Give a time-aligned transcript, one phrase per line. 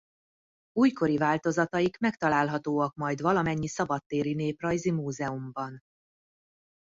[0.71, 5.79] Újkori változataik megtalálhatóak majd valamennyi szabadtéri néprajzi múzeumban.